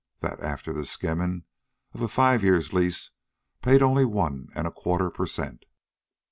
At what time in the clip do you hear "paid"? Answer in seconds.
3.61-3.83